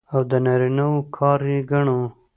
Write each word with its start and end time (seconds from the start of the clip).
او 0.13 0.21
د 0.29 0.33
نارينه 0.45 0.85
وو 0.91 0.99
کار 1.15 1.39
يې 1.51 1.59
ګڼو. 1.71 1.99